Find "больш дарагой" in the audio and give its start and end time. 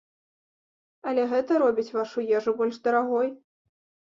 2.63-3.27